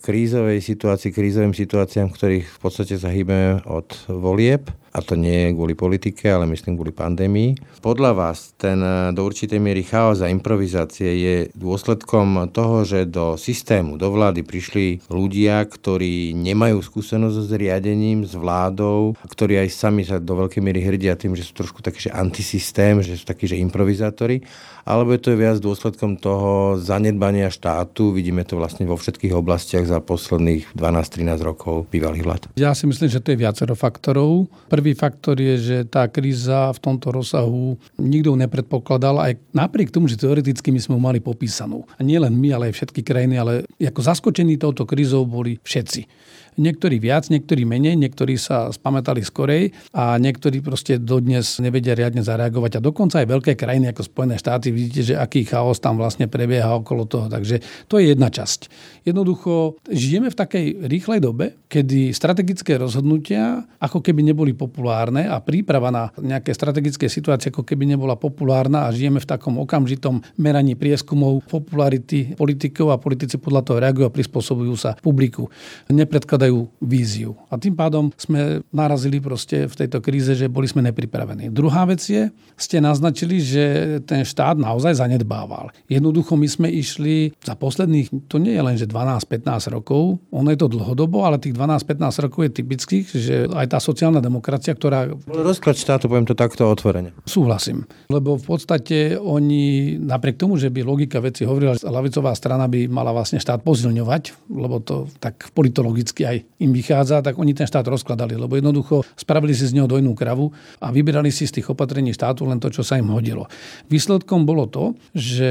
[0.00, 5.54] krízovej situácii, krízovým situáciám, ktorých v podstate sa hýbeme od volieb, a to nie je
[5.54, 7.84] kvôli politike, ale myslím kvôli pandémii.
[7.84, 8.80] Podľa vás ten
[9.12, 15.04] do určitej miery chaos a improvizácie je dôsledkom toho, že do systému, do vlády prišli
[15.12, 20.80] ľudia, ktorí nemajú skúsenosť s riadením, s vládou, ktorí aj sami sa do veľkej miery
[20.80, 24.40] hrdia tým, že sú trošku taký, že antisystém, že sú takí, že improvizátori,
[24.86, 29.98] alebo je to viac dôsledkom toho zanedbania štátu, vidíme to vlastne vo všetkých oblastiach za
[29.98, 32.42] posledných 12-13 rokov bývalých vlád.
[32.54, 34.46] Ja si myslím, že to je viacero faktorov.
[34.70, 40.20] Prvý faktor je, že tá kríza v tomto rozsahu nikto nepredpokladal, aj napriek tomu, že
[40.20, 41.88] teoreticky my sme ju mali popísanú.
[41.96, 46.06] A nie len my, ale aj všetky krajiny, ale ako zaskočení touto krízou boli všetci.
[46.56, 52.80] Niektorí viac, niektorí menej, niektorí sa spamätali skorej a niektorí proste dodnes nevedia riadne zareagovať.
[52.80, 56.72] A dokonca aj veľké krajiny ako Spojené štáty, vidíte, že aký chaos tam vlastne prebieha
[56.76, 57.26] okolo toho.
[57.28, 58.70] Takže to je jedna časť.
[59.04, 65.90] Jednoducho, žijeme v takej rýchlej dobe, kedy strategické rozhodnutia ako keby neboli populárne a príprava
[65.90, 71.42] na nejaké strategické situácie ako keby nebola populárna a žijeme v takom okamžitom meraní prieskumov
[71.46, 75.50] popularity politikov a politici podľa toho reagujú a prispôsobujú sa publiku.
[75.90, 77.34] Nepredkladajú hľadajú víziu.
[77.50, 81.50] A tým pádom sme narazili proste v tejto kríze, že boli sme nepripravení.
[81.50, 83.64] Druhá vec je, ste naznačili, že
[84.06, 85.74] ten štát naozaj zanedbával.
[85.90, 90.58] Jednoducho my sme išli za posledných, to nie je len, že 12-15 rokov, ono je
[90.58, 95.10] to dlhodobo, ale tých 12-15 rokov je typických, že aj tá sociálna demokracia, ktorá...
[95.26, 97.10] Rozklad štátu, poviem to takto otvorene.
[97.26, 97.84] Súhlasím.
[98.08, 102.86] Lebo v podstate oni, napriek tomu, že by logika veci hovorila, že lavicová strana by
[102.86, 107.86] mala vlastne štát pozilňovať, lebo to tak politologicky aj im vychádza, tak oni ten štát
[107.86, 110.50] rozkladali, lebo jednoducho spravili si z neho dojnú kravu
[110.82, 113.46] a vyberali si z tých opatrení štátu len to, čo sa im hodilo.
[113.86, 115.50] Výsledkom bolo to, že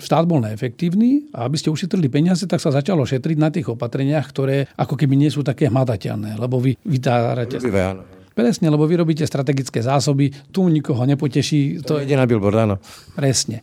[0.00, 4.26] štát bol neefektívny a aby ste ušetrili peniaze, tak sa začalo šetriť na tých opatreniach,
[4.30, 7.60] ktoré ako keby nie sú také hmatateľné, lebo vy vytárate...
[8.34, 11.86] Presne, lebo vy robíte strategické zásoby, tu nikoho nepoteší.
[11.86, 12.76] To, to ide na billboard, áno.
[13.14, 13.62] Presne.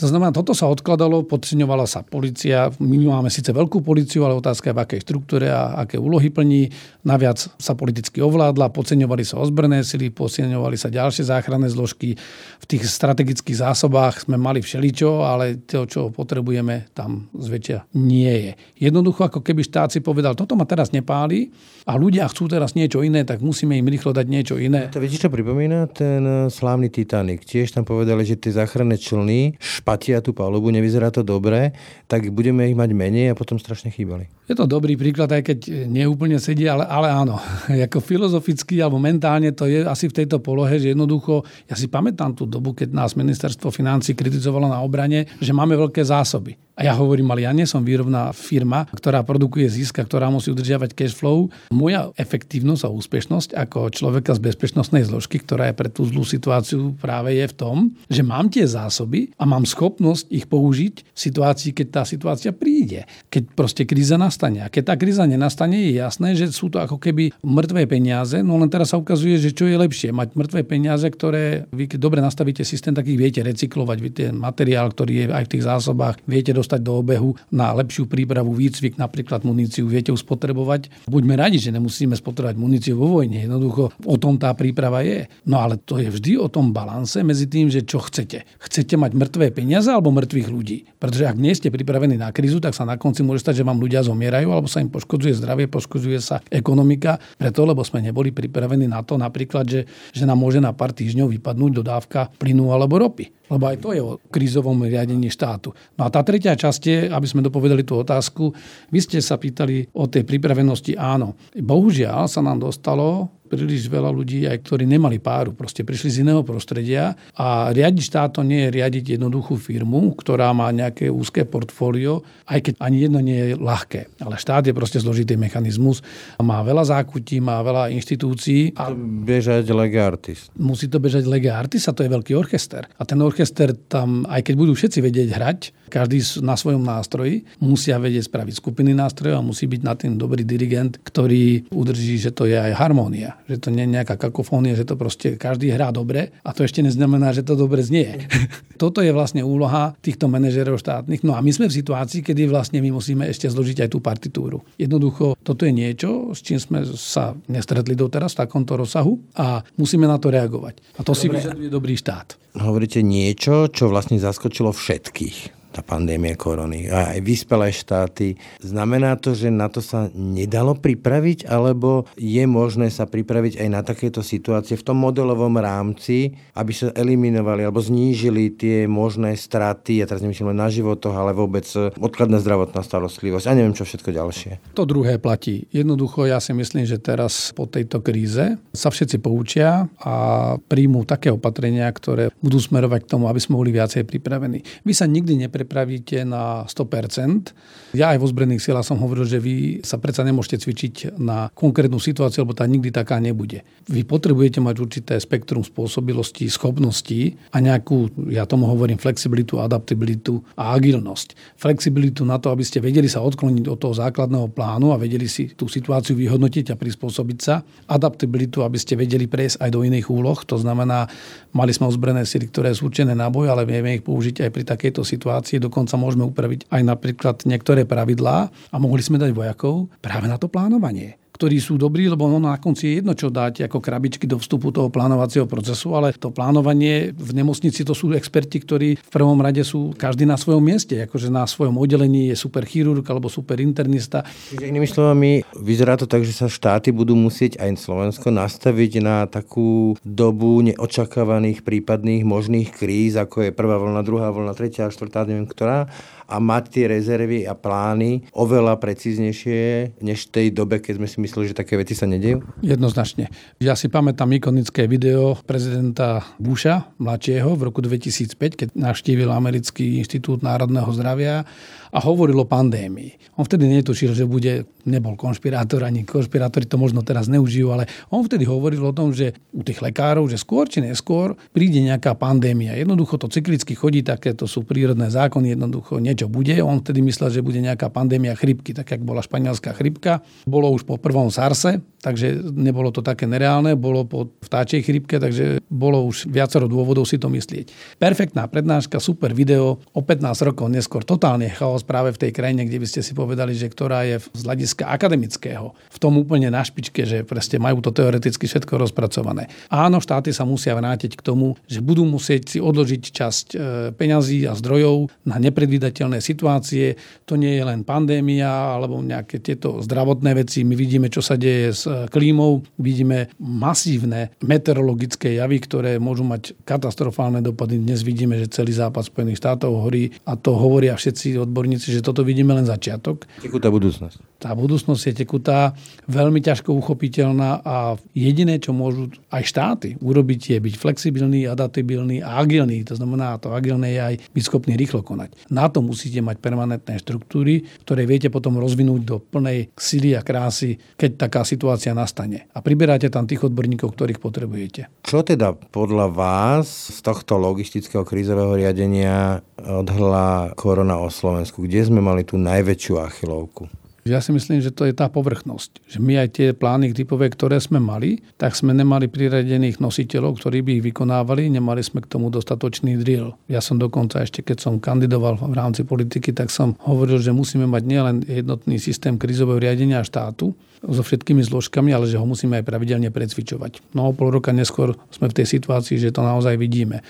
[0.00, 2.72] To znamená, toto sa odkladalo, podceňovala sa policia.
[2.80, 6.72] My máme síce veľkú policiu, ale otázka je v akej štruktúre a aké úlohy plní.
[7.04, 12.16] Naviac sa politicky ovládla, podceňovali sa ozbrné sily, podceňovali sa ďalšie záchranné zložky.
[12.16, 18.52] V tých strategických zásobách sme mali všeličo, ale to, čo potrebujeme, tam zväčšia nie je.
[18.80, 21.52] Jednoducho, ako keby štát si povedal, toto ma teraz nepáli
[21.84, 24.88] a ľudia chcú teraz niečo iné, tak musíme im rýchlo dať niečo iné.
[24.96, 25.92] To viete, čo pripomína?
[25.92, 27.44] Ten slávny Titanic.
[27.44, 31.74] Tiež tam povedali, že tie záchranné člny patia tú palubu, nevyzerá to dobre,
[32.06, 34.30] tak budeme ich mať menej a potom strašne chýbali.
[34.46, 37.42] Je to dobrý príklad, aj keď neúplne sedí, ale, ale áno.
[37.90, 42.38] Ako filozoficky alebo mentálne to je asi v tejto polohe, že jednoducho, ja si pamätám
[42.38, 46.54] tú dobu, keď nás ministerstvo financí kritizovalo na obrane, že máme veľké zásoby.
[46.80, 50.96] A ja hovorím, ale ja nie som výrobná firma, ktorá produkuje zisk ktorá musí udržiavať
[50.96, 51.52] cash flow.
[51.74, 56.96] Moja efektívnosť a úspešnosť ako človeka z bezpečnostnej zložky, ktorá je pre tú zlú situáciu
[56.96, 57.76] práve je v tom,
[58.08, 63.04] že mám tie zásoby a mám schopnosť ich použiť v situácii, keď tá situácia príde.
[63.28, 64.64] Keď proste kríza nastane.
[64.64, 68.40] A keď tá kríza nenastane, je jasné, že sú to ako keby mŕtvé peniaze.
[68.40, 70.14] No len teraz sa ukazuje, že čo je lepšie.
[70.14, 73.98] Mať mŕtvé peniaze, ktoré vy keď dobre nastavíte systém, tak ich viete recyklovať.
[74.00, 77.74] Vy ten materiál, ktorý je aj v tých zásobách, viete dostať dostať do obehu na
[77.74, 81.10] lepšiu prípravu, výcvik, napríklad muníciu viete už spotrebovať.
[81.10, 83.42] Buďme radi, že nemusíme spotrebovať muníciu vo vojne.
[83.42, 85.26] Jednoducho o tom tá príprava je.
[85.50, 88.46] No ale to je vždy o tom balanse medzi tým, že čo chcete.
[88.62, 90.86] Chcete mať mŕtvé peniaze alebo mŕtvych ľudí.
[91.02, 93.82] Pretože ak nie ste pripravení na krízu, tak sa na konci môže stať, že vám
[93.82, 98.86] ľudia zomierajú alebo sa im poškodzuje zdravie, poškodzuje sa ekonomika, preto lebo sme neboli pripravení
[98.86, 99.80] na to napríklad, že,
[100.14, 103.39] že nám môže na pár týždňov vypadnúť dodávka plynu alebo ropy.
[103.50, 105.74] Lebo aj to je o krízovom riadení štátu.
[105.98, 108.54] No a tá tretia časť aby sme dopovedali tú otázku,
[108.94, 110.94] vy ste sa pýtali o tej pripravenosti.
[110.94, 116.16] Áno, bohužiaľ sa nám dostalo príliš veľa ľudí, aj ktorí nemali páru, proste prišli z
[116.22, 121.42] iného prostredia a riadiť štát to nie je riadiť jednoduchú firmu, ktorá má nejaké úzke
[121.42, 124.22] portfólio, aj keď ani jedno nie je ľahké.
[124.22, 126.06] Ale štát je proste zložitý mechanizmus,
[126.38, 128.78] má veľa zákutí, má veľa inštitúcií.
[128.78, 130.54] A bežať lega artist.
[130.54, 132.86] Musí to bežať lega artist a to je veľký orchester.
[132.86, 137.98] A ten orchester tam, aj keď budú všetci vedieť hrať, každý na svojom nástroji, musia
[137.98, 142.46] vedieť spraviť skupiny nástrojov a musí byť na tým dobrý dirigent, ktorý udrží, že to
[142.46, 146.30] je aj harmónia že to nie je nejaká kakofónia, že to proste každý hrá dobre
[146.46, 148.30] a to ešte neznamená, že to dobre znie.
[148.82, 151.26] Toto je vlastne úloha týchto manažerov štátnych.
[151.26, 154.64] No a my sme v situácii, kedy vlastne my musíme ešte zložiť aj tú partitúru.
[154.80, 160.08] Jednoducho, toto je niečo, s čím sme sa nestretli doteraz v takomto rozsahu a musíme
[160.08, 160.80] na to reagovať.
[160.96, 161.20] A to dobre.
[161.20, 162.40] si vyžaduje dobrý štát.
[162.56, 166.90] Hovoríte niečo, čo vlastne zaskočilo všetkých tá pandémia korony.
[166.90, 168.34] A aj vyspelé štáty.
[168.58, 173.80] Znamená to, že na to sa nedalo pripraviť, alebo je možné sa pripraviť aj na
[173.86, 180.10] takéto situácie v tom modelovom rámci, aby sa eliminovali alebo znížili tie možné straty, ja
[180.10, 181.64] teraz nemyslím len na životoch, ale vôbec
[181.96, 184.74] odkladná zdravotná starostlivosť a neviem čo všetko ďalšie.
[184.74, 185.70] To druhé platí.
[185.70, 190.14] Jednoducho ja si myslím, že teraz po tejto kríze sa všetci poučia a
[190.58, 194.62] príjmú také opatrenia, ktoré budú smerovať k tomu, aby sme boli viacej pripravení.
[194.82, 197.52] Vy sa nikdy neprepravíte na 100%.
[197.92, 202.00] Ja aj vo zbrojených silách som hovoril, že vy sa predsa nemôžete cvičiť na konkrétnu
[202.00, 203.60] situáciu, lebo tá nikdy taká nebude.
[203.92, 210.72] Vy potrebujete mať určité spektrum spôsobilostí, schopností a nejakú, ja tomu hovorím, flexibilitu, adaptabilitu a
[210.78, 211.58] agilnosť.
[211.60, 215.52] Flexibilitu na to, aby ste vedeli sa odkloniť od toho základného plánu a vedeli si
[215.52, 217.60] tú situáciu vyhodnotiť a prispôsobiť sa.
[217.90, 220.38] Adaptabilitu, aby ste vedeli prejsť aj do iných úloh.
[220.46, 221.10] To znamená,
[221.50, 224.62] mali sme ozbrojené sily, ktoré sú určené na boj, ale vieme ich použiť aj pri
[224.62, 225.49] takejto situácii.
[225.58, 230.46] Dokonca môžeme upraviť aj napríklad niektoré pravidlá a mohli sme dať vojakov práve na to
[230.46, 234.36] plánovanie ktorí sú dobrí, lebo ono na konci je jedno, čo dáte ako krabičky do
[234.36, 239.40] vstupu toho plánovacieho procesu, ale to plánovanie v nemocnici to sú experti, ktorí v prvom
[239.40, 243.56] rade sú každý na svojom mieste, akože na svojom oddelení je super chirurg alebo super
[243.64, 244.20] internista.
[244.52, 249.24] Čiže inými slovami, vyzerá to tak, že sa štáty budú musieť aj Slovensko nastaviť na
[249.24, 255.48] takú dobu neočakávaných prípadných možných kríz, ako je prvá vlna, druhá vlna, tretia, štvrtá, neviem
[255.48, 255.88] ktorá
[256.30, 261.18] a mať tie rezervy a plány oveľa precíznejšie, než v tej dobe, keď sme si
[261.18, 262.46] mysleli, že také veci sa nedejú?
[262.62, 263.26] Jednoznačne.
[263.58, 270.46] Ja si pamätám ikonické video prezidenta Busha, mladšieho, v roku 2005, keď navštívil Americký inštitút
[270.46, 271.42] národného zdravia
[271.90, 273.38] a hovoril o pandémii.
[273.38, 278.24] On vtedy netušil, že bude, nebol konšpirátor, ani konšpirátori to možno teraz neužijú, ale on
[278.24, 282.78] vtedy hovoril o tom, že u tých lekárov, že skôr či neskôr príde nejaká pandémia.
[282.78, 286.54] Jednoducho to cyklicky chodí, také to sú prírodné zákony, jednoducho niečo bude.
[286.62, 290.22] On vtedy myslel, že bude nejaká pandémia chrypky, tak jak bola španielská chrypka.
[290.46, 295.60] Bolo už po prvom SARSE, takže nebolo to také nereálne, bolo po vtáčej chrypke, takže
[295.68, 297.96] bolo už viacero dôvodov si to myslieť.
[298.00, 302.68] Perfektná prednáška, super video, o 15 rokov neskôr totálne chaos chaos práve v tej krajine,
[302.68, 306.60] kde by ste si povedali, že ktorá je z hľadiska akademického v tom úplne na
[306.60, 309.48] špičke, že proste majú to teoreticky všetko rozpracované.
[309.72, 313.58] Áno, štáty sa musia vrátiť k tomu, že budú musieť si odložiť časť e,
[313.96, 317.00] peňazí a zdrojov na nepredvídateľné situácie.
[317.24, 320.62] To nie je len pandémia alebo nejaké tieto zdravotné veci.
[320.66, 326.52] My vidíme, čo sa deje s e, klímou, vidíme masívne meteorologické javy, ktoré môžu mať
[326.66, 327.80] katastrofálne dopady.
[327.80, 332.02] Dnes vidíme, že celý západ Spojených štátov horí a to hovoria všetci odborníci odborníci, že
[332.02, 333.30] toto vidíme len začiatok.
[333.38, 334.18] Tekutá budúcnosť.
[334.42, 335.76] Tá budúcnosť je tekutá,
[336.10, 342.42] veľmi ťažko uchopiteľná a jediné, čo môžu aj štáty urobiť, je byť flexibilný, adaptabilný a
[342.42, 342.82] agilný.
[342.88, 345.36] To znamená, to agilné je aj byť schopný rýchlo konať.
[345.52, 350.80] Na to musíte mať permanentné štruktúry, ktoré viete potom rozvinúť do plnej sily a krásy,
[350.96, 352.50] keď taká situácia nastane.
[352.56, 354.88] A priberáte tam tých odborníkov, ktorých potrebujete.
[355.04, 361.59] Čo teda podľa vás z tohto logistického krízového riadenia odhľa korona o Slovensku?
[361.60, 363.68] Kde sme mali tú najväčšiu achilovku?
[364.08, 365.84] Ja si myslím, že to je tá povrchnosť.
[365.84, 370.64] Že my aj tie plány typové, ktoré sme mali, tak sme nemali priradených nositeľov, ktorí
[370.64, 373.36] by ich vykonávali, nemali sme k tomu dostatočný drill.
[373.52, 377.68] Ja som dokonca ešte, keď som kandidoval v rámci politiky, tak som hovoril, že musíme
[377.68, 382.64] mať nielen jednotný systém krizového riadenia štátu so všetkými zložkami, ale že ho musíme aj
[382.64, 383.84] pravidelne precvičovať.
[383.92, 387.04] No o pol roka neskôr sme v tej situácii, že to naozaj vidíme.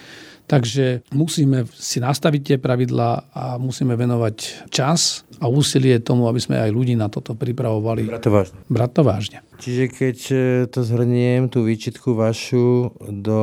[0.50, 6.58] Takže musíme si nastaviť tie pravidlá a musíme venovať čas a úsilie tomu, aby sme
[6.58, 8.10] aj ľudí na toto pripravovali.
[8.10, 8.58] Brať to vážne.
[8.66, 9.38] Brať to vážne.
[9.62, 10.36] Čiže keď e,
[10.66, 13.40] to zhrniem, tú výčitku vašu do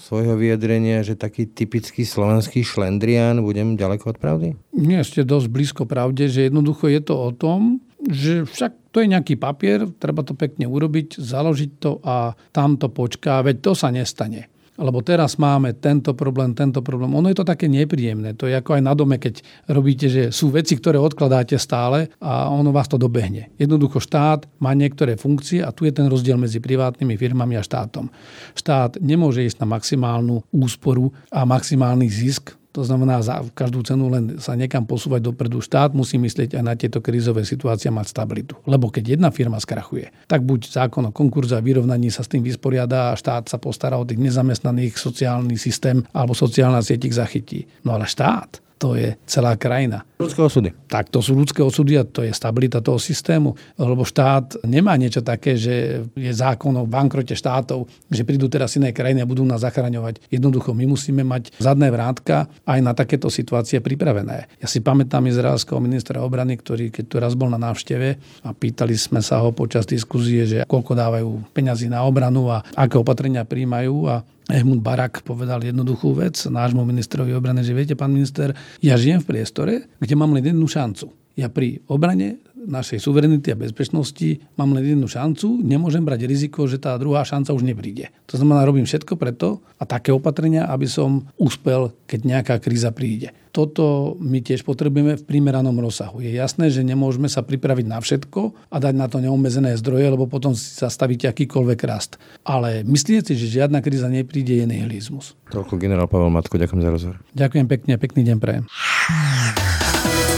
[0.00, 4.48] svojho vyjadrenia, že taký typický slovenský šlendrián, budem ďaleko od pravdy?
[4.72, 9.12] Nie ste dosť blízko pravde, že jednoducho je to o tom, že však to je
[9.12, 13.92] nejaký papier, treba to pekne urobiť, založiť to a tam to počká, veď to sa
[13.92, 17.12] nestane lebo teraz máme tento problém, tento problém.
[17.12, 18.36] Ono je to také nepríjemné.
[18.36, 19.40] To je ako aj na dome, keď
[19.72, 23.52] robíte, že sú veci, ktoré odkladáte stále a ono vás to dobehne.
[23.56, 28.12] Jednoducho štát má niektoré funkcie a tu je ten rozdiel medzi privátnymi firmami a štátom.
[28.52, 34.36] Štát nemôže ísť na maximálnu úsporu a maximálny zisk to znamená za každú cenu len
[34.36, 35.64] sa niekam posúvať dopredu.
[35.64, 38.60] Štát musí myslieť aj na tieto krízové situácie mať stabilitu.
[38.68, 42.44] Lebo keď jedna firma skrachuje, tak buď zákon o konkurze a vyrovnaní sa s tým
[42.44, 47.64] vysporiada a štát sa postará o tých nezamestnaných, sociálny systém alebo sociálna sieť ich zachytí.
[47.80, 50.04] No ale štát to je celá krajina.
[50.16, 50.68] Ľudské osudy.
[50.88, 55.20] Tak to sú ľudské osudy a to je stabilita toho systému, lebo štát nemá niečo
[55.20, 59.64] také, že je zákon o bankrote štátov, že prídu teraz iné krajiny a budú nás
[59.64, 60.24] zachraňovať.
[60.28, 64.48] Jednoducho my musíme mať zadné vrátka aj na takéto situácie pripravené.
[64.60, 68.08] Ja si pamätám izraelského ministra obrany, ktorý keď tu raz bol na návšteve
[68.44, 73.00] a pýtali sme sa ho počas diskuzie, že koľko dávajú peňazí na obranu a aké
[73.00, 78.54] opatrenia príjmajú a Ehmund Barak povedal jednoduchú vec nášmu ministrovi obrany, že viete, pán minister,
[78.78, 81.10] ja žijem v priestore, kde mám len jednu šancu.
[81.36, 86.82] Ja pri obrane našej suverenity a bezpečnosti mám len jednu šancu, nemôžem brať riziko, že
[86.82, 88.10] tá druhá šanca už nepríde.
[88.26, 93.30] To znamená, robím všetko preto a také opatrenia, aby som uspel, keď nejaká kríza príde.
[93.54, 96.20] Toto my tiež potrebujeme v primeranom rozsahu.
[96.20, 100.28] Je jasné, že nemôžeme sa pripraviť na všetko a dať na to neomezené zdroje, lebo
[100.28, 102.20] potom si zastavíte akýkoľvek rast.
[102.44, 105.32] Ale myslíte si, že žiadna kríza nepríde, je nihilizmus.
[105.48, 107.16] Toľko generál Pavel Matko, ďakujem za rozhovor.
[107.32, 108.64] Ďakujem pekne pekný deň prajem.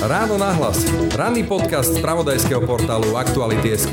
[0.08, 0.88] Ráno nahlas.
[1.12, 3.92] Ranný podcast z pravodajského portálu Aktuality.sk.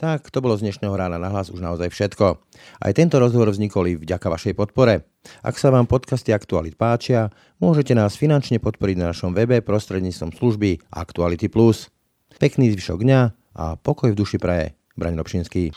[0.00, 2.40] Tak, to bolo z dnešného rána na hlas už naozaj všetko.
[2.80, 5.04] Aj tento rozhovor vznikol i vďaka vašej podpore.
[5.44, 7.28] Ak sa vám podcasty Aktualit páčia,
[7.60, 11.52] môžete nás finančne podporiť na našom webe prostredníctvom služby Aktuality+.
[12.40, 13.20] Pekný zvyšok dňa
[13.52, 14.80] a pokoj v duši praje.
[14.96, 15.76] Braň Robšinský.